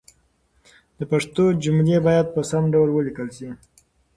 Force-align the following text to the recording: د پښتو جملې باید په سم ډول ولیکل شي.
د 0.97 0.99
پښتو 1.11 1.43
جملې 1.63 1.97
باید 2.07 2.27
په 2.35 2.41
سم 2.49 2.63
ډول 2.73 2.89
ولیکل 2.91 3.27
شي. 3.37 3.49